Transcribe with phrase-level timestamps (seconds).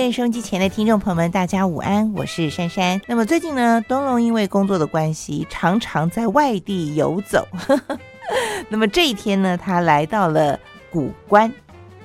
[0.00, 2.98] 电收机前的听众朋友们，大家午安，我是珊珊。
[3.06, 7.46] 那么最近呢，东龙因为工作的关系，常常在外地游走。
[8.70, 10.58] 那么这一天呢，他来到了
[10.90, 11.52] 古关。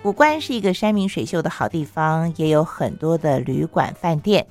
[0.03, 4.45] 古关是一个山明水秀的好地方，也有很多的旅馆饭店。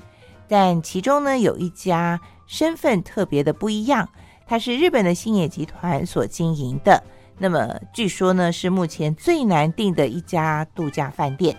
[0.48, 4.08] 但其中呢，有一家身份特别的不一样，
[4.46, 7.02] 它是日本的星野集团所经营的。
[7.36, 11.54] 那么据说呢，是目前最难订的一家度假饭店。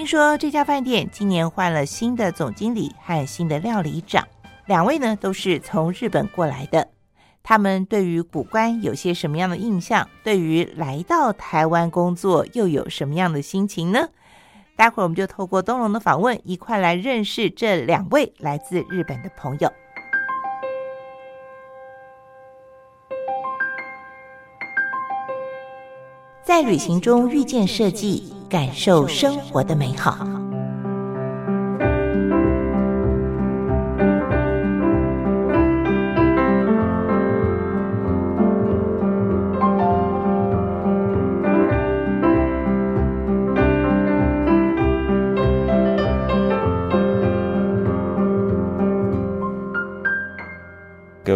[0.00, 4.26] 听说这家饭店今年换了新的总经理和新的料理长，
[4.64, 6.88] 两位呢都是从日本过来的。
[7.42, 10.08] 他们对于古关有些什么样的印象？
[10.24, 14.08] 对于来到台湾工作又有什么样的心情呢？
[14.74, 19.70] 待会儿我们就透过东龙的访问，一块来认识这两位来自日本的朋友。
[26.42, 28.39] 在旅行中遇见设计。
[28.50, 30.39] 感受生活的美好。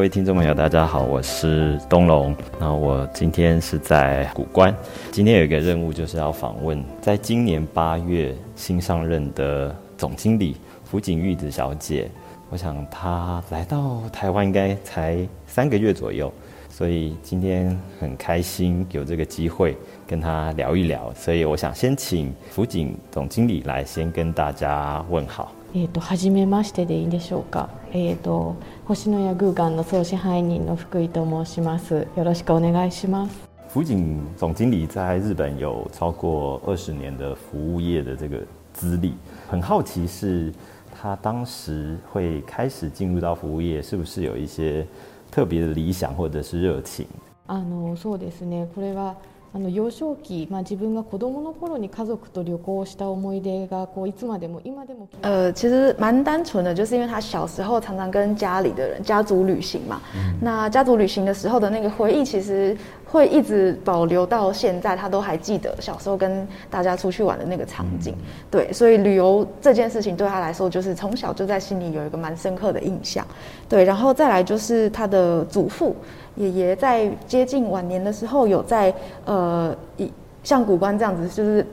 [0.04, 2.36] 位听众朋友，大家好，我是东龙。
[2.60, 4.74] 那我今天是在古关，
[5.10, 12.10] 今天有一个任务，就是要访问在今年八月新上任的总经理福井玉子小姐。
[12.50, 16.30] 我想她来到台湾应该才三个月左右，
[16.68, 19.74] 所以今天很开心有这个机会
[20.06, 21.10] 跟她聊一聊。
[21.14, 25.50] 所以我想先请福井总经理来先跟大家问好。
[25.76, 27.68] えっと初めましてでいいでしょうか。
[27.92, 32.06] えっと星野屋グーガンの総支配人の福井と申します。
[32.16, 33.36] よろしくお願いします。
[33.70, 33.96] 福井
[34.36, 38.38] 总经理在日本有超过二十年的服务业的这个
[38.72, 39.14] 资历，
[39.48, 40.54] 很好奇是
[40.94, 44.86] 他当时会开始进入到服务业，是不是有一些
[45.32, 47.04] 特别的理想或者是热情？
[47.48, 48.68] あのそうですね。
[48.76, 49.16] これは
[49.54, 60.00] あの幼少期、まあ、自分が子供の頃に家族と旅行した思い出がこういつまでも今でも呃，其实蛮单纯的，就是因为他小时候常常跟家里的人家族旅行嘛。
[60.40, 68.14] 那家族旅行的时候的那个回忆，其实会一直保留到现在，他都还记得小时候跟大家出去玩的那个场景。
[68.50, 73.24] 对，所以旅游这件事情对他来说，就是从小就在心里有一个蛮深刻的印象。
[73.68, 75.94] 对，然后再来就是他的祖父。
[76.36, 78.92] 爷爷在接近晚年的时候，有在
[79.24, 81.64] 呃，一像古关这样子，就是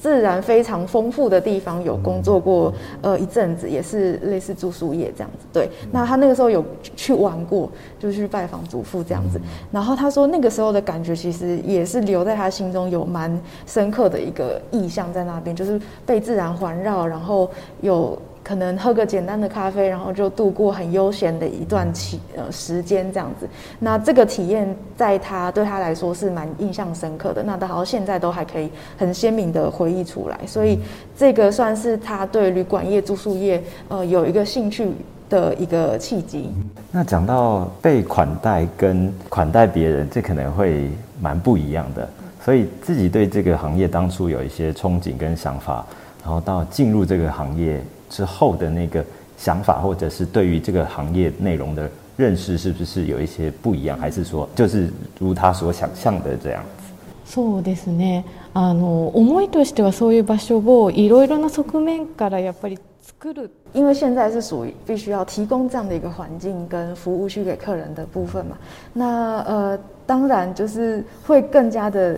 [0.00, 2.72] 自然非常丰富的地方有工作过
[3.02, 5.46] 呃一阵子，也是类似住宿业这样子。
[5.52, 6.64] 对，那他那个时候有
[6.96, 9.38] 去玩过，就去拜访祖父这样子。
[9.70, 17.50] 然后他说那个时候的感觉，其实也是留在他心中有蛮深刻的一个意象在那边，就是被自然环绕，然后
[17.82, 18.18] 有。
[18.50, 23.48] 可能喝个简单的咖啡，然后就度过很悠闲的一段期呃时间这样子。
[23.78, 27.44] 那这个体验在他对他来说是蛮印象深刻的。
[27.44, 28.68] 那他好像现在都还可以
[28.98, 30.36] 很鲜明的回忆出来。
[30.48, 30.80] 所以
[31.16, 34.90] 这个算是他对旅馆业、住宿业呃有一个兴趣
[35.28, 36.50] 的一个契机。
[36.90, 40.90] 那讲到被款待跟款待别人，这可能会
[41.20, 42.10] 蛮不一样的。
[42.44, 45.86] 所以自己对这个行业当初有一些憧憬跟想法，
[46.24, 47.80] 然后到进入这个行业。
[48.09, 49.03] 之后的那个
[49.37, 53.97] 想法，或者是对于这个行业内容的认识，是不是有一些不一样？
[53.99, 54.89] 还是说，就是
[55.19, 56.85] 如他所想象的这样子？
[57.27, 58.23] そうですね。
[58.53, 63.49] あの思いとしてはそういう場所をいろいろな側面からやっぱり作る。
[63.73, 68.57] 因为现在是属于必须要提供这样的一个环境跟服务去给客人的部分嘛。
[68.93, 72.17] 那呃，当然就是会更加的。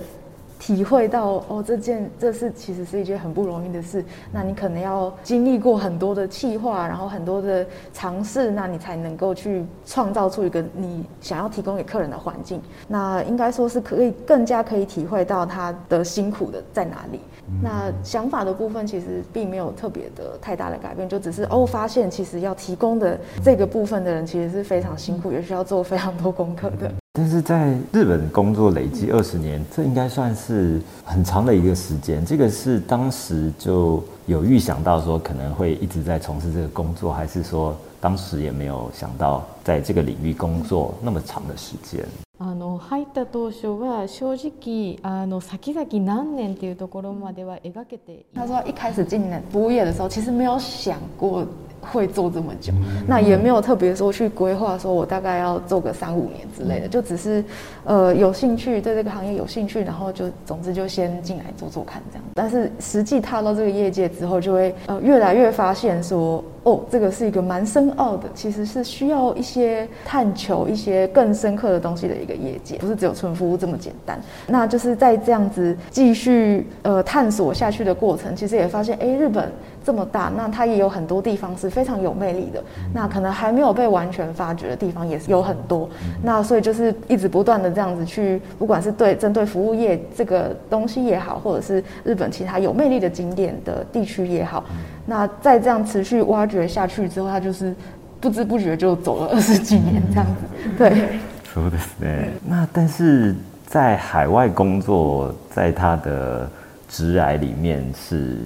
[0.63, 4.05] 体会到哦，这件这是其实是一件很不容易的事。
[4.31, 12.63] 那你可能要经历过很多的气化，然后很多的尝试，那你才能够去创造出一个你想要提供给客人的环境。
[12.87, 17.19] 那应该说是可以更加可以体会到他的辛苦的在哪里。
[17.61, 27.02] 那想法的部分其实并没有特别的太大的改变，就只是哦发现其实要提供的这个部分的人其实是非常辛苦，也需要做非常多功课的。
[27.14, 32.24] 但是在日本工作累计二十年，这应该算是很长的一个时间。
[32.26, 42.06] 这个是当时就有预想到说可能会一直在从事这个工作，还是说当时也没有想到在这个领域工作那么长的时间？
[42.40, 48.26] あの入った当初は正直あの先々何年っていうところまでは描けて。
[48.36, 51.48] 他说一开始进服务业的时候，其实没有想过。
[51.83, 52.73] 会做这么久，
[53.07, 57.45] 那也没有特别说去规划，说我大概要做个三五年之类的，就只是
[57.85, 62.25] 呃有兴趣对这个行业有兴趣，然后就总之就先进来做做看这样。
[62.35, 74.21] 但是实际踏到这个业界之后，就会呃越来越发现说，哦，这个是一个蛮深奥的，其实是需要一些探求一些更深刻的东西的一个业界，不是只有纯服务这么简单。
[74.47, 79.51] 那就是在这样子继续呃探索下去的过程，其实也发现，哎，日本。
[79.85, 82.63] 这么大，那它也有很多地方是非常有魅力的。
[82.95, 85.89] 那可能还没有被完全发掘的地方也是有很多。
[86.23, 94.63] 那所以就是一直不断的这样子去，不管是对针对服务业这个东西也好，或者是日本其他有魅力的景点的地区也好，
[95.05, 97.75] 那在这样持续挖掘下去之后，他就是
[98.21, 100.69] 不知不觉就走了二十几年这样子。
[100.79, 101.19] 对，
[101.53, 102.31] 说的是。
[102.47, 103.35] 那但是
[103.67, 106.49] 在海外工作，在他的
[106.89, 108.37] 职涯里面是。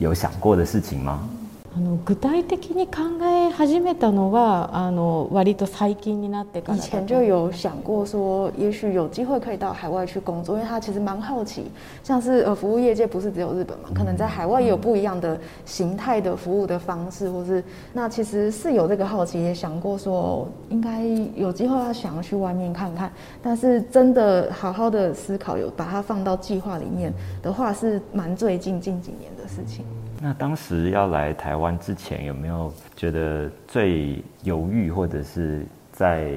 [0.00, 1.28] 有想过的事情吗？
[1.75, 6.77] あの具体的に考え始めたのはあの割と最近になってから。
[6.77, 11.71] 以前就有想过说，也许有机会可以到海外去工作，因为他其实蛮好奇，
[12.03, 15.35] 像是呃服务业界不是只有日本嘛，可能在海外也有不一样的
[15.65, 21.03] 形态的服务的方式，或是那其实是有这个好奇，也想过说应该
[21.35, 29.83] 有机会要想要去外面看看，但是真的好好的思考，有把它放到计划里面的话，是蛮最近近几年的事情。
[30.20, 36.34] 那当时要来台湾之前，有没有觉得最犹豫或者是在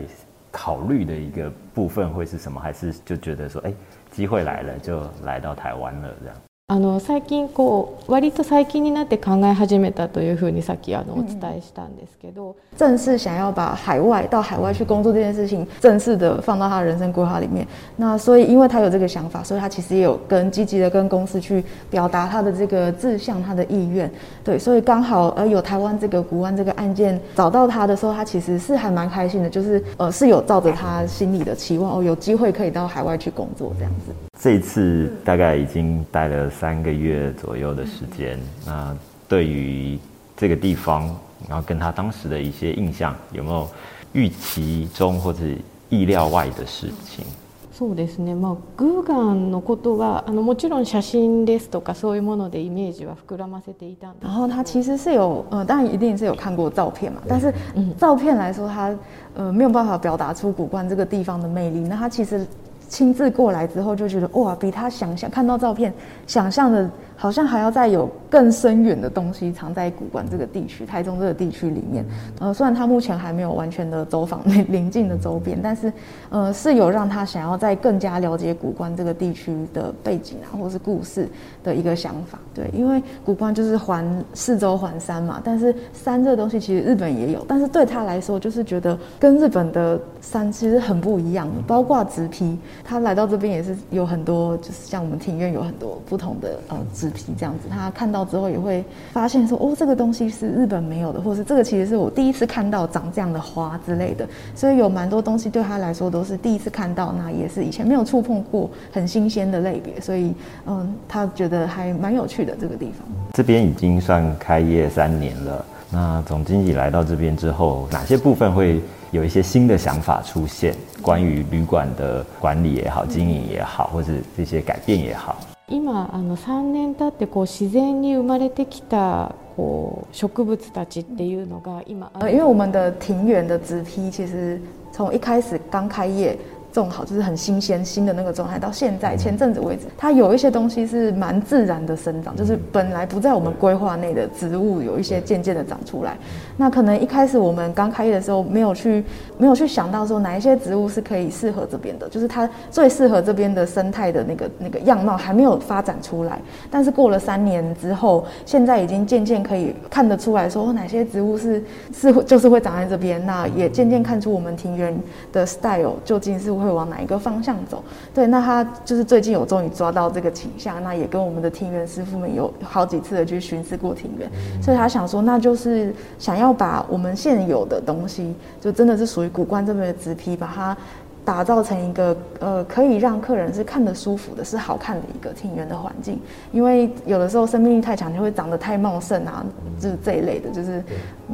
[0.52, 2.62] 考虑的一个部分会是什么？
[2.62, 3.74] 还是就觉得说，哎，
[4.12, 6.36] 机会来了，就来到台湾了这样？
[6.71, 17.65] あの最近こう割と最近になって考え始めたというふうにさっきあのお伝えしたんですけど、正式想要把海外到海外去工作这件事情正式的放到他的人生规划里面。
[17.97, 24.11] 那所以因为他有这个想法，所以他其实也有跟积极的跟公司去表达他的这个志向、他的意愿。
[24.43, 34.13] 对，所以刚好呃有台湾这个古湾这个案件找到他的时候，他其实是还蛮开心的，就是呃是有照着他心里的期望哦，有机会可以到海外去工作这样子。
[34.41, 38.39] 这一次大概已经待了三个月左右的时间。
[38.65, 38.95] 那
[39.29, 39.99] 对于
[40.37, 41.11] 这个地方，
[41.49, 43.67] 然后跟他当时的一些印象，有没有
[44.13, 45.41] 预期中或者
[45.89, 47.25] 意料外的事情？
[47.73, 48.35] そうですね。
[48.35, 54.15] まあ、グーガンのことはあのもちろん写真ですとかそういうものでイメージは膨らませていた。
[54.23, 57.53] 然后他其实是有呃，当然一定是有看过照片嘛，但是
[57.99, 58.95] 照片来说，他
[59.35, 61.81] 呃没有办法表达出古关这个地方的魅力。
[61.81, 62.47] 那他其实。
[62.92, 65.94] 亲自过来之后就觉得哇，比他想象看到照片
[66.28, 66.90] 想象的。
[67.22, 72.04] 好像还要再有更深远的东西藏在古关这个地区，台中这个地区里面。
[72.40, 75.94] 呃，虽然他目前还没有完全的走访邻近的周边，但是
[76.32, 81.30] 呃是有让他想要再更加了解古关这个地区的背景啊，或是故事
[81.64, 82.40] 的一个想法。
[82.56, 84.04] 对，因为古关就是环
[84.34, 97.11] 四周环山嘛，但是山这个东西其实日本也有，但是对他来说就是觉得跟日本的山其实很不一样，包括直批，他来到这边也是有很多，就是像我们庭院有很多不同的呃植。
[97.12, 110.34] 皮这样子，他看到之后也会发现说，哦，这个东西是日本没有的，或是这个其实是我第一次看到长这样的花之类的，所以有蛮多东西对他来说都是第一次看到，那也是以前没有触碰过，很新鲜的类别，所以
[110.66, 113.08] 嗯，他觉得还蛮有趣的这个地方。
[113.34, 118.82] 这边已经算开业三年了，那总经理来到这边之后，哪些部分会
[119.12, 120.76] 有一些新的想法出现？
[121.02, 125.36] 关于旅馆的管理也好，经营也好，或者这些改变也好。
[125.72, 132.12] 今あの3年経ってこう自然に生まれてきたこう植物たちっていうのが今。
[132.30, 134.62] 因为我们的庭园的植批其实
[134.92, 136.38] 从一开始刚开业。
[136.72, 146.16] 种好就是很新鲜新的那个状态，到现在前阵子为止，它有一些东西是蛮自然的生长，就是本来不在我们规划内的植物，有一些渐渐的长出来。
[146.56, 149.04] 那可能一开始我们刚开业的时候，没有去
[149.38, 156.40] 没有去想到说哪一些植物是可以适合这边的，就是它最适合这边的生态的那个那个样貌还没有发展出来。
[156.70, 161.62] 但是过了三年之后，现在已经渐渐可以看得出来说哪些植物是
[161.94, 164.98] 是就是会长在这边，那也渐渐看出我们庭园
[165.34, 166.61] 的 style 究竟是。
[166.62, 167.84] 会往哪一个方向走？
[168.14, 174.30] 对，那他就是最近有终于抓到这个倾向，那也跟我们的庭园师傅们有好几次的去巡视过庭园，
[174.62, 180.78] 所以他想说，那就是想要把我们现有的东西，就真的是属于古关这边的植批，把它。
[181.24, 186.20] 打造成一个呃，可以让客人是看得舒服的，是好看的一个庭园的环境。
[186.52, 189.46] 因为有的时候生命力太强，就会长得太茂盛啊，
[189.80, 190.84] 就是这一类的，就是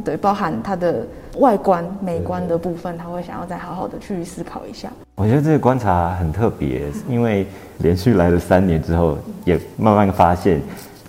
[0.03, 1.05] 对，包含它的
[1.37, 4.91] 外观美观的部分，他会想要再好好的去思考一下。
[5.15, 7.47] 我觉得这个观察很特别，因为
[7.79, 10.61] 连续来了三年之后，也慢慢发现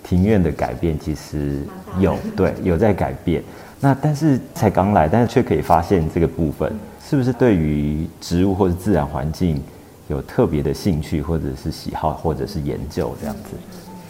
[0.03, 1.61] 庭院的改变其实
[1.99, 3.43] 有对有在改变。
[3.81, 6.73] 那但是才刚来，但是却可以发现这个部分，
[7.08, 9.62] 是不是对于植物或者自然环境
[10.08, 13.56] 有特别的兴趣，或者是喜好，或者是研究这样子？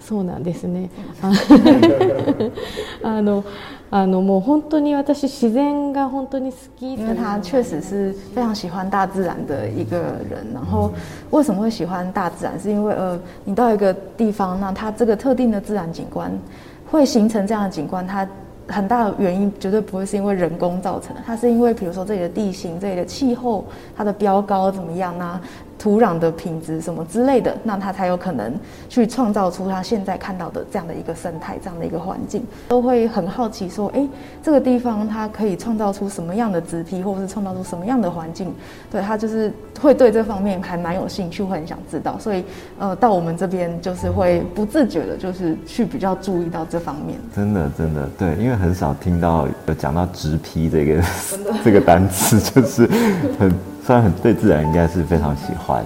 [0.07, 0.91] そうなんですね。
[3.03, 3.43] あの
[3.91, 6.95] あのもう本当に私自然が本当に好き。
[6.95, 9.97] 因为他确实是非常喜欢大自然的一个
[10.29, 10.47] 人。
[10.53, 10.93] 然后
[11.31, 12.61] 为什么会喜欢大自然？
[12.61, 16.31] 是因为呃，你到一个地方，那它这个特定的自然景观
[16.91, 18.29] 会形成这样的景观，它
[18.70, 23.66] 很大的原因绝对不会是因为人工造成的，它是因为比如说这里的地形、这里的气候、
[23.98, 25.42] 它的标高怎么样啊？
[25.80, 28.54] 土壤的品质什么之类的，那他才有可能
[28.90, 34.06] 去创造出他现在看到的这样的一个生态、这样的一个环境，都会很好奇说，哎，
[34.44, 38.54] 这个地方它可以创造出什么样的植皮，或者是创造出什么样的环境？
[38.92, 42.20] 对，他就是会对这方面还蛮有兴趣，会很想知道。
[42.20, 42.44] 所以，
[42.78, 47.18] 呃，到我们这边就是会不自觉的，就是去比较注意到这方面。
[47.34, 51.04] 真的，真的，对，因为很少听到有讲到植皮这个
[51.64, 52.86] 这个单词，就是
[53.40, 53.50] 很。
[53.90, 55.84] 虽然对自然，应该是非常喜欢。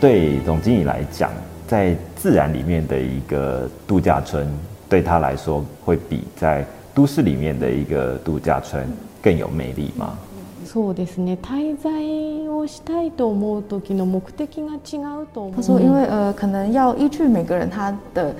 [0.00, 1.32] 对总经理来讲。
[1.69, 4.47] 在自然里面的一个度假村，
[4.87, 8.87] 对他来说会比在都市里面的一个度假村
[9.21, 10.17] 更有魅力吗？
[10.65, 11.37] そうですね。
[11.41, 11.91] 滞在
[12.49, 15.55] をしたいと思う時の目的が違うと思う。
[15.55, 18.33] 他说，因为呃，可能要依据每个人他的。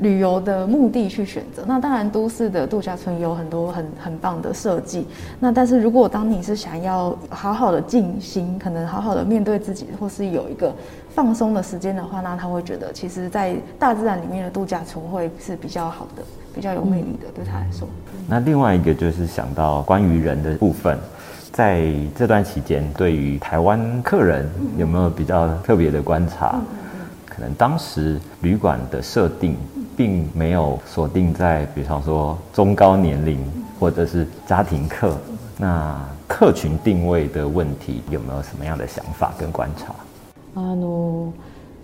[0.00, 5.06] 旅游的目的去选择，那当然都市的度假村有很多很很棒的设计。
[5.38, 10.74] 那但是如果当你是想要好好的静心，可能好好的面对自己，或是有一个
[11.17, 16.21] 放松的时间的话，那他会觉得其实，在大自然里面的度假村会是比较好的，
[16.53, 17.87] 比较有魅力的，对他来说。
[18.27, 20.95] 那另外一个就是想到关于人的部分，
[21.51, 24.47] 在这段期间，对于台湾客人
[24.77, 26.61] 有没有比较特别的观察？
[27.25, 29.57] 可能当时旅馆的设定。
[29.97, 33.43] 并没有锁定在，比方说中高年龄
[33.79, 35.17] 或者是家庭客，
[35.57, 39.95] 那客群定位的问题有没有什么样的想法跟观察？
[40.59, 41.35] あの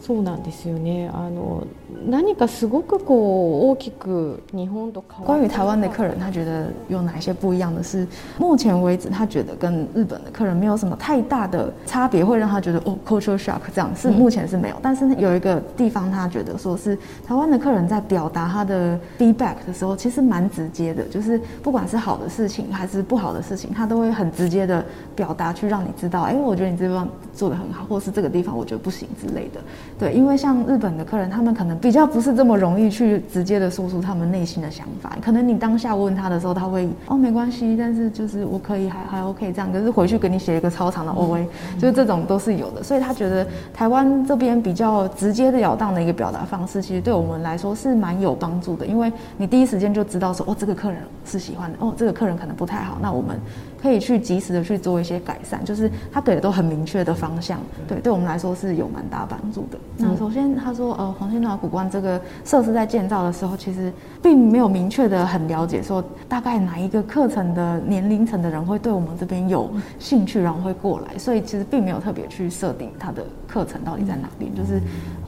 [0.02, 1.10] そうなんですよね。
[1.12, 1.66] あの
[2.08, 8.06] 何かすごくこう大きく日本と关于台湾的客人，他觉得有哪些不一样的是？
[8.38, 14.76] 目前为止，他觉得跟日本的客人没有什么太大的差别，会让他觉得哦，culture shock 这样是目前是没有。
[14.80, 16.96] 但是有一个地方，他觉得说是
[17.26, 24.84] 台湾的客人在表达他的 feedback 的时候，其实蛮直接的，就是不管是好的事情还是不好的事情，他都会很直接的
[25.16, 29.60] 表达，去让你知道，哎，我觉得你这地方做的很好，或是这个地方我觉得不行之类的。
[29.99, 35.15] 对，因为像日本的客人，他们可能比较不是这么容易去直接的说出他们内心的想法。
[35.21, 39.71] 可能你当下问他的时候，他会哦没关系，但是就是我可以还还 OK 这样。
[39.71, 41.45] 可是回去给你写一个超长的 OA，
[41.79, 42.81] 就是这种都是有的。
[42.81, 53.39] 所以他觉得台湾这边比较直接的了当的一个表达方式，其实对我们来说是蛮有帮助的，因为你第一时间就知道说哦这个客人是喜欢的，哦这个客人可能不太好，那我们。
[53.83, 59.77] 可以去及时的去做一些改善，就是他给的都很明确的方向，对，对我们来说是有蛮大帮助的。
[59.97, 74.81] 那首先他说，呃，黄兴岛古关这个设施在建造的时候，其实并没有明确的很了解说大概哪一个课程的年龄层的人会对我们这边有兴趣，然后会过来，所以其实并没有特别去设定他的课程到底在哪边，就是。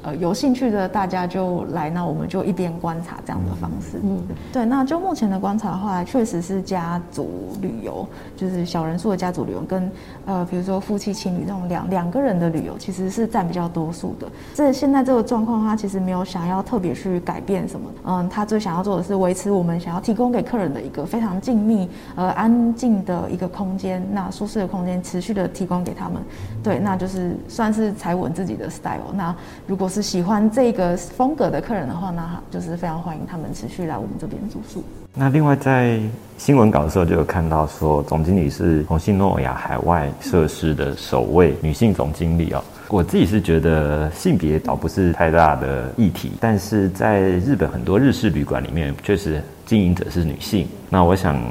[0.06, 4.00] 呃，有兴趣的大家就来，那我们就一边观察这样的方式。
[4.04, 4.22] 嗯，
[4.54, 8.08] 对，那就目前的观察的话，确实是家族旅游，
[8.38, 9.92] 就是小人数的家族旅游，跟
[10.28, 14.28] 呃，比如说夫妻情侣这种两两个人的旅游，其实是占比较多数的。
[14.54, 17.90] 这现在这个状况，他其实没有想要特别去改变什么。
[18.06, 26.22] 嗯，他最想要做的是维持我们想要提供给客人的一个非常静谧、呃安静的一个空间，那舒适的空间持续的提供给他们。
[26.62, 29.12] 对，那就是算是踩稳自己的 style。
[29.16, 29.36] 那
[29.66, 34.84] 如果是是喜欢这个风格的客人的话，那就是非常欢迎他们持续来我们这边住宿。
[35.14, 35.98] 那另外在
[36.38, 42.62] 新闻稿的时候就有看到说，总经理是红信诺亚海外设施的首位女性总经理哦。
[42.90, 50.68] 我自己是觉得性别倒不是太大的议题，但是在日本很多日式旅馆里面，确实经营者是女性。
[50.90, 51.42] 那我想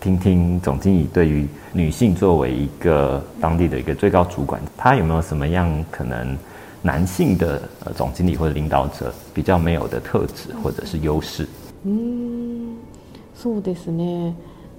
[0.00, 6.34] 听听总经理对于女性作为一个当地的一个最高主管，她有没有什么样可能？
[6.81, 11.45] 男性的呃总经理或者领導者比較沒有的特質或者是優勢。
[11.85, 12.75] うん
[13.35, 14.33] そうですね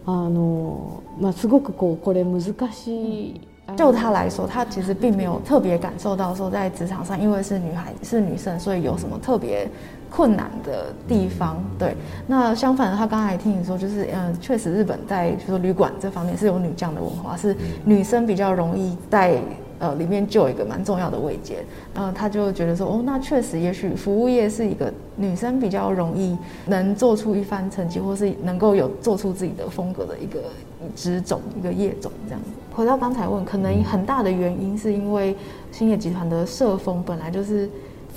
[0.06, 2.40] あの、まあ、すごくこうこれ難
[2.72, 3.40] しい
[3.76, 9.68] 就他来说，他其实并没有特别感受到说在职场上，因为是女孩是女生，所以有什么特别
[10.08, 11.60] 困难的地方。
[11.76, 11.96] 对，
[12.28, 19.40] 那相反的，他刚才听你说，就是嗯，确实日本在就说旅馆这方面是有女将的文化，是女生比较容易在。
[19.81, 30.39] 呃，里面就有一个蛮重要的位阶，然后他就觉得说，哦，那确实，也许服务业是一个女生比较容易能做出一番成绩，或是能够有做出自己的风格的一个
[30.95, 32.50] 职种、一个业种这样子。
[32.75, 35.35] 回到刚才问，可能很大的原因是因为
[35.71, 37.67] 兴业集团的社风本来就是。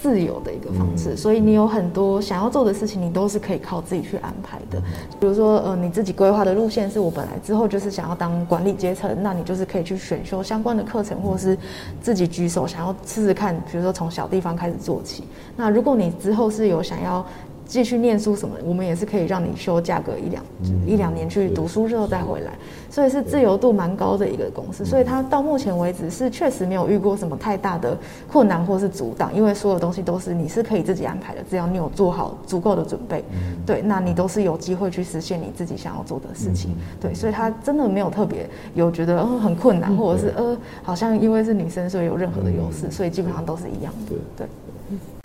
[0.05, 4.79] 自由的一个方式，所以你有很多想要做的事情，你都是可以靠自己去安排的。
[5.19, 11.57] 比如说，呃，你自己规划的路线是我本来之后就是想要当管理阶层，那你就是可以去选修相关的课程，或者是
[12.03, 15.25] 自己举手想要试试看，比如说从小地方开始做起。
[15.57, 17.25] 那如果你之后是有想要。
[17.67, 20.43] 继续念书什么，我们也是可以让你休假个一两
[20.87, 22.53] 一两年去读书之后再回来，
[22.91, 24.85] 所以是自由度蛮高的一个公司。
[24.85, 27.97] 所以它到目前为止是确实没有遇过什么太大的
[28.31, 33.25] 困难或是阻挡，因为所有东西都是你是可以自己安排的，只要你有做好足够的准备，
[33.65, 36.75] 对，那你都是有机会去实现你自己想要做的事情。
[37.01, 44.17] 对，所以它真的没有特别有觉得很困难，或者是呃好像因为是女生所以有任何的优势，所以基本上都是一样的。
[44.37, 44.47] 对。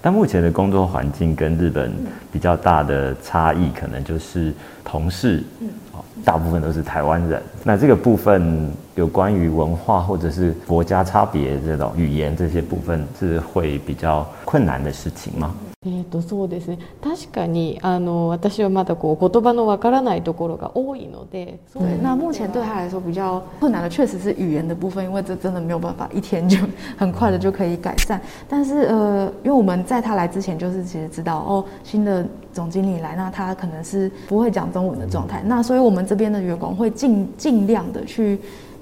[0.01, 1.91] 但目前的工作环境跟日本
[2.31, 5.43] 比较大的差异，可能就是同事，
[6.23, 7.41] 大部分都是台湾人。
[7.63, 15.53] 那这个部分有关于文化或者是国家差别这种语言这些部分，是会比较困难的事情吗？
[15.86, 16.78] えっとそうですね。
[17.02, 21.58] 確かにあの私はまだこう言葉のわからないところが多いので。
[21.74, 26.58] 对，那目前对他来说比较困难的确实是语言的部分，因为这真的没有办法一天就
[26.96, 28.20] 很快的就可以改善。
[28.48, 38.38] 但是呃，因为我们在他来之前就是其实知道哦，新的总经理来，那他可能是不会讲中文的状态，那所以我们这边的员工会尽尽量的去。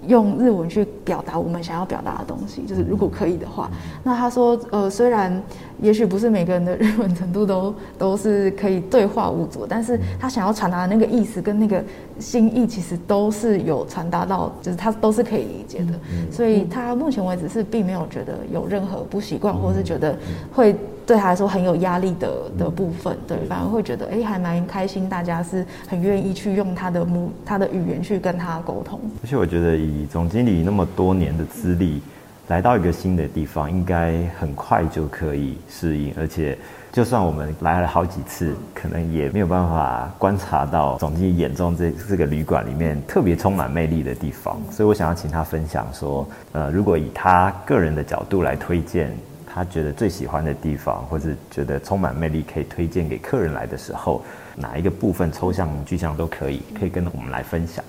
[0.08, 3.70] 用日文去表达我们想要表达的东西，就是如果可以的话。
[4.04, 5.42] 那他说，呃，虽然
[5.82, 11.84] 也许不是每个人的日文程度都都是可以对话无阻，但是他想要传达的那个意思跟那个
[12.20, 15.94] 心意，其实都是有传达到，就是他都是可以理解的。
[16.32, 20.18] 所以他目前为止是并没有觉得有任何不习惯，或是觉得
[20.54, 20.76] 会。
[21.08, 29.00] 对他来说很有压力的的部分，对，反而会觉得哎，还蛮开心，大家是很愿意去用他的母他的语言去跟他沟通。
[29.24, 32.02] 而且我觉得以总经理那么多年的资历，
[32.50, 36.14] 来到一个新的地方，应该很快就可以适应。
[36.18, 36.58] 而且
[36.92, 44.58] 就算我们来了好几次，可能也没有办法观察到总经理眼中这这个旅馆里面特别充满魅力的地方。
[44.70, 49.16] 所以我想要请他分享说，呃，如果以他个人的角度来推荐。
[49.57, 54.23] 他觉得最喜欢的地方，或者觉得充满魅力可以推荐给客人来的时候，
[54.57, 57.85] 哪一个部分抽象具象都可以，可以跟我们来分享。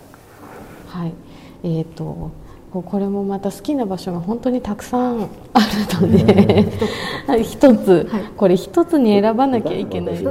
[0.88, 1.13] はい、
[1.63, 2.32] えっと、
[2.71, 10.23] これもまた好きな場所が本当にたくさんあるので、 一つ、これ一つに選ばなきゃいけない。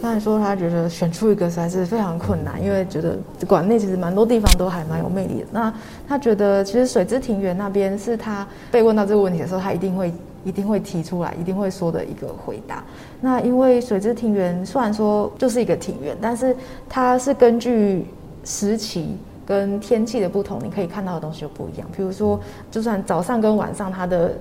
[0.00, 5.46] 刚才说他觉得选出一个实在是非常困难，因为觉得馆内其实蛮多地方都还蛮有魅力的。
[5.50, 5.72] 那
[6.08, 10.12] 他觉得其实水之庭园那边是他被问到这个问题的时候，他一定会
[10.44, 12.82] 一定会提出来，一定会说的一个回答。
[13.20, 16.54] 那因为水之庭园虽然说就是一个庭园，但是
[16.88, 18.06] 它是根据
[18.44, 21.88] 时期跟天气的不同，你可以看到的东西就不一样。
[21.96, 22.38] 比如说，
[22.70, 24.32] 就算早上跟晚上，它的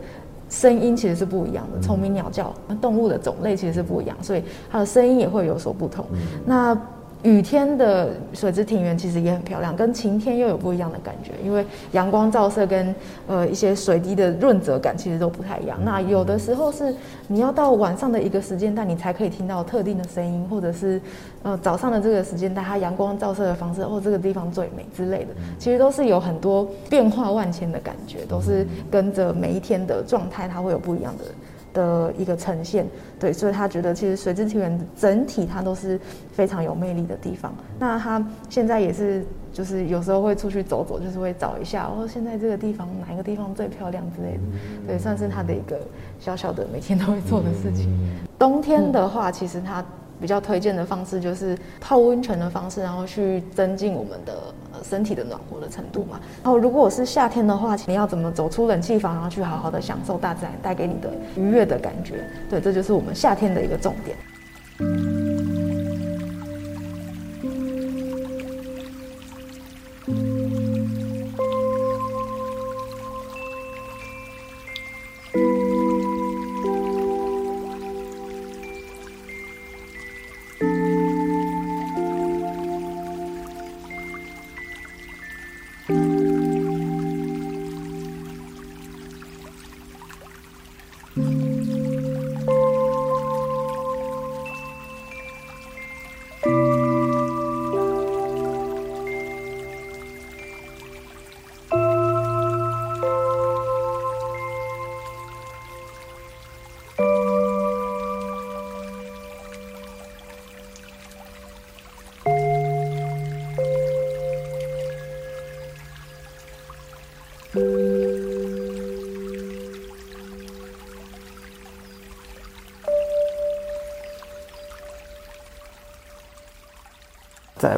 [0.49, 6.05] 声音其实是不一样的，虫鸣鸟叫，动物的种类其实是不一样，所以它的声音也会有所不同。
[6.45, 6.77] 那
[7.23, 12.93] 雨天的水之庭园其实也很漂亮，跟晴天又有不一样的感觉，因为阳光照射跟
[13.27, 15.79] 呃一些水滴的润泽感其实都不太一样。
[15.83, 16.93] 那有的时候是
[17.27, 21.01] 你要到晚上的一个时间段，你才可以听到特定的声音，或者是
[21.41, 31.25] 呃早上的这个时间段，它阳光照射的方式，或这个地方最美之类的，其实都是有很多变化万千的感觉，都是跟着每一天的状态，它会有不一样的。
[31.77, 32.87] 的一个呈现，
[33.19, 35.99] 对，所以他觉得其实水之庭园整体它都是
[36.31, 37.53] 非常有魅力的地方。
[37.77, 44.41] 那他现在也是，就是有时候会出去走走，就是会找一下，哦，现在这个地方哪一个地方最漂亮之类的，
[44.87, 45.79] 对，算是他的一个
[46.19, 47.87] 小小的每天都会做的事情。
[48.39, 49.85] 冬天的话，其实他。
[50.19, 54.33] 比较推荐的方式就是泡温泉的方式，然后去增进我们的
[54.73, 56.19] 呃身体的暖和的程度嘛。
[56.43, 62.23] 然后如果是夏天的话，你要怎么走出冷气房，然后去好好的享受大自然带给你的愉悦的感觉？
[62.49, 64.17] 对，这就是我们夏天的一个重点。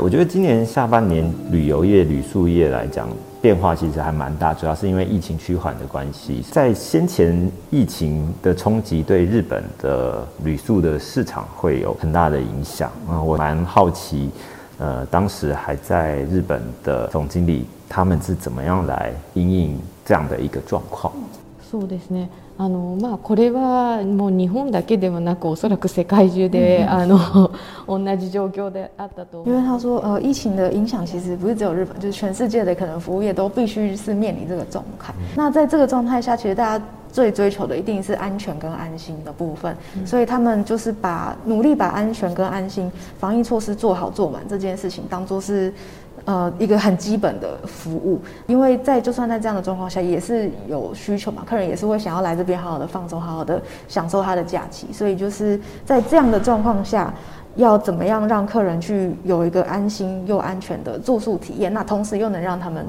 [0.02, 3.10] 我觉得今年下半年旅游业、旅宿业来讲，
[3.42, 6.42] 变化其实还蛮大，主要是因为疫情趋缓的关系。
[6.52, 14.30] 在先前疫情的冲击对日本的旅宿的市场会有很大的影响啊，我蛮好奇，
[14.78, 21.12] 呃，当时还在日本的总经理他们是怎么样来应应这样的一个状况？
[21.70, 22.30] そうですね。
[22.58, 27.52] あのまあこれはもう日本だけではなくおそらく世界中で、あの
[27.88, 29.44] 同じ状況であったと。
[29.46, 35.14] 因为他说，呃，疫情的影响其实不是只有日本，就是全世界的可能服务业都必须是面临这个状态。
[35.36, 45.72] 那在这个状态下，其实大家最追求的一定是安全跟安心的部分，所以他们就是把努力把安全跟安心防疫措施做好做满这件事情当做是。
[46.30, 57.12] 呃，一个很基本的服务，因为在就算在这样的状况下，也是有需求嘛，客人也是会想要来这边好好的放松，好好的享受他的假期，所以就是在这样的状况下，
[57.56, 62.86] 要怎么样让客人去有一个安心又安全的住宿体验，那同时又能让他们。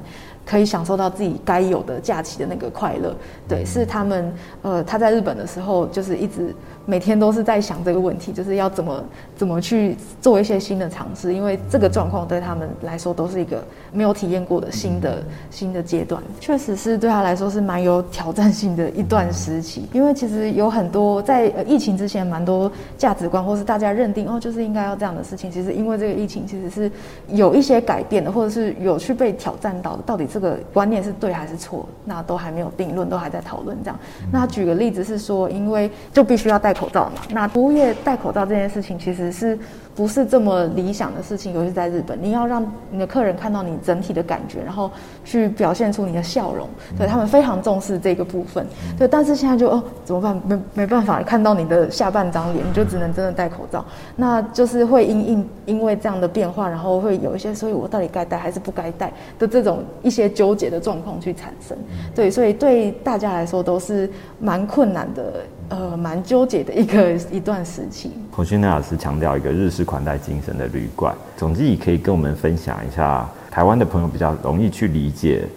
[0.46, 3.14] 可以享受到自己该有的假期的那个快乐，
[3.46, 6.52] 对，是他们呃他在日本的时候，就是一直
[6.84, 9.04] 每天都是在想这个问题，就是要怎么
[9.36, 13.62] 怎么去做一些新的尝试，因为这个状况对他们来说都是一个
[13.92, 26.90] 没有体验过的新的新的阶段，确实是对他来说是蛮有挑战性的一段时期，因为其实有很多在疫情之前蛮多价值观或是大家认定哦就是应该要这样的事情，其实因为这个疫情其实是
[27.28, 30.40] 有一些改变的，或者是有去被挑战到的，到底这。
[30.40, 31.86] 个观念是对还是错？
[32.06, 34.00] 那都还没有定论，都还在讨论这样。
[34.32, 37.22] 那举个例子是说，因为就必须要戴口罩嘛。
[37.30, 39.58] 那服务业戴口罩这件事情，其实是。
[39.92, 44.90] 不是这么理想的事情，尤其是在日本，你要让你的客人看到你整体的感觉，然后
[45.24, 48.64] 去表现出你的笑容，对他们非常重视这个部分。
[48.96, 50.40] 对，但是现在就哦，怎么办？
[50.46, 53.84] 没没办法看到你的下半张脸，你就只能真的戴口罩。
[54.16, 61.76] 那就是会因因因为这样的变化，然后会有一些，所以我到底该戴还是不该戴的这种一些纠结的状况去产生。
[62.14, 65.44] 对，所以对大家来说都是蛮困难的。
[65.69, 68.11] 呃，蛮纠结的一个 一段时期。
[68.31, 75.47] 洪勋奈老师强调一个日式款待精神的旅馆，总之也可以跟我们分享一下，台湾的朋友比较容易去理解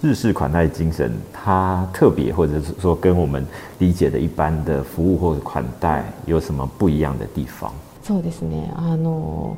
[0.00, 3.44] 日式款待精神，它特别或者是说跟我们
[3.78, 7.72] 理解的一般的服务或者款待有什么不一样的地方？
[8.04, 8.70] そうですね。
[8.76, 9.56] あの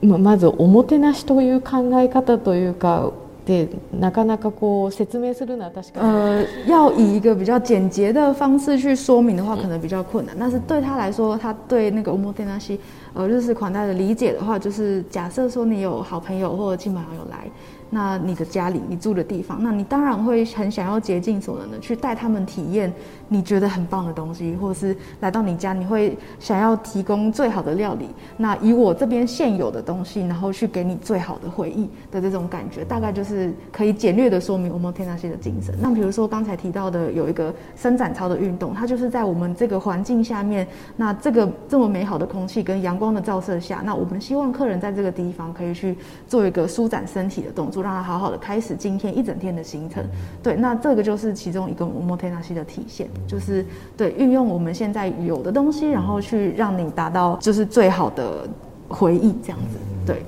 [0.00, 3.10] まずおもてなしという考え方というか。
[3.46, 3.66] 对，
[3.98, 10.36] なかなかこう説明するのは確か呃，要以一个比较简洁的方式去说明的话，可能比较困难。
[10.38, 12.78] 但是对他来说，他对那个おもてなし，
[13.14, 17.48] 呃，日式款待的理解的话，就是假设说你有好朋友或者亲朋好友来。
[17.93, 22.91] 那你的家里，你住的地方，那你当然会很想要竭尽所能的去带他们体验
[23.29, 28.09] 你觉得很棒的东西，或者是来到你家，你会想要提供最好的料理。
[28.35, 35.75] 那以我这边现有的东西，然后去给你最好的回忆的这种感觉，大概就是可以简略的说明我们天纳西的精神。
[35.79, 45.95] 那比如说刚才提到的有一个伸展操的运动，它就是在我们这个环境下面，那这个这么美好的空气跟阳光的照射下，那我们希望客人在这个地方可以去
[46.27, 47.82] 做一个舒展身体的动作。
[47.83, 50.03] 让他好好的开始今天一整天的行程，
[50.41, 53.65] 对，那这个就是其中一个摩天纳西的体现，就是
[53.97, 58.47] 对运用我们现在有的东西，然后去让你达到就是最好的
[58.87, 59.77] 回忆，这样子。
[60.05, 60.23] 对。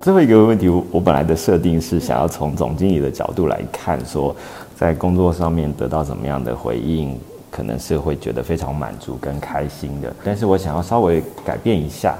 [0.00, 4.34] 最后一个问题，我本来的设定是想要从总经理的角度来看，说
[4.76, 7.18] 在工作上面得到怎么样的回应，
[7.50, 10.14] 可能是会觉得非常满足跟开心的。
[10.24, 12.16] 但是我想要稍微改变一下，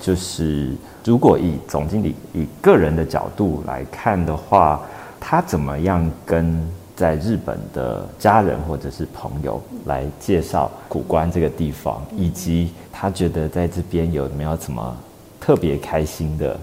[0.00, 0.72] 就是。
[1.07, 4.79] 如果以总经理以个人的角度来看的话，
[5.19, 14.95] 他怎么样跟在日本的家人或者是朋友来介绍古关这个地方，以及他觉得在这边有没有什么
[15.39, 16.57] 特别开心的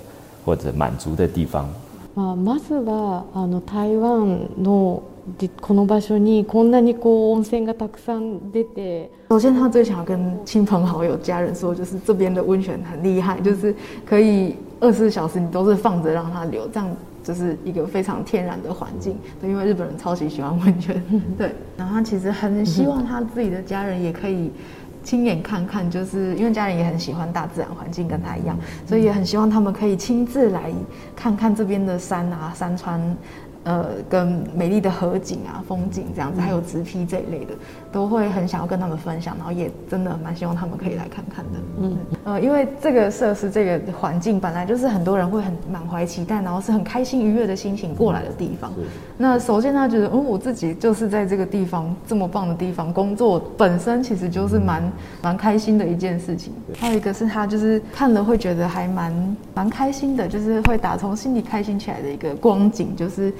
[0.45, 1.67] 或者满足的地方？
[2.17, 5.01] 啊，まずはあの台湾の
[5.61, 9.11] この場所にこんなにこう温泉がたくさん出て。
[9.29, 16.89] 首先，他最想要跟亲朋好友、家人说，就是这边的温泉很厉害，就是可以二十四小时你都是放着让它流，这样
[17.23, 19.17] 就是一个非常天然的环境。
[19.41, 21.01] 对，因为日本人超级喜欢温泉。
[21.39, 24.51] 对，然后他其实很希望他自己的家人也可以
[25.05, 30.73] 亲眼看看，就是因为家人也很喜欢大自然环境，跟他一样，所以也很希望他们可以亲自来
[31.15, 33.01] 看看这边的山啊、山川。
[33.66, 37.54] 呃，跟美丽的河景啊、风景这样子，还有直批这一类的，
[37.96, 41.52] 都会很想要跟他们分享，然后也真的蛮希望他们可以来看看的。
[41.80, 48.74] 嗯，呃，因为这个设施、这个环境本来就是很多人会很满怀期待，然后是很开心愉悦的心情过来的地方。
[49.18, 56.52] 那首先他觉得，嗯，我自己就是在这个地方这么棒的地方工作，本身其实就是蛮蛮开心的一件事情。
[56.78, 63.32] 还有一个是他就是看了会觉得还蛮蛮开心的，就是会打从心里开心起来的一个光景，就是。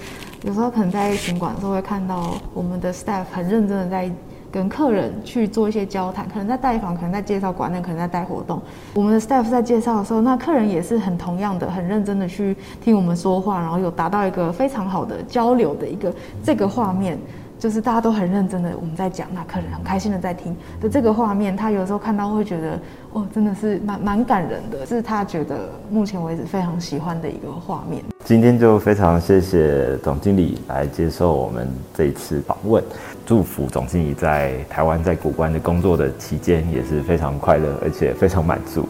[0.46, 4.12] 有时候可能在巡馆的时候会看到我们的 staff 很认真的在
[4.52, 8.62] 跟客人去做一些交谈，可能在带房，可能在介绍馆内，可能在带活动。
[8.94, 17.18] 我们的 staff 在介绍的时候，那客人也是很同样的，很认真的去听我们说话，然后有达到一个非常好的交流的一个这个画面。
[17.58, 22.80] 就是大家都很认真的，我们在讲，那客人很开心的在听的这个画面，他有时候看到会觉得，
[23.14, 28.04] 哦，真的是蛮蛮感人的，是他觉得目前为止非常喜欢的一个画面。
[28.24, 32.84] 今天就非常谢谢总经理来接受我们这一次访问，
[33.26, 38.88] 祝福总经理在台湾在古关的工作的期间也是非常快乐，而且非常满足。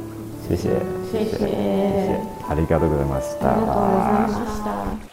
[0.49, 0.69] 谢谢，
[1.11, 5.04] 谢谢，谢谢，阿里嘎多格马斯达。